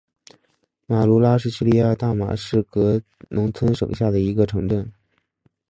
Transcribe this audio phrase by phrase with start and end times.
[0.87, 4.91] 马卢拉是叙利亚大马士革农村省下的一个城镇。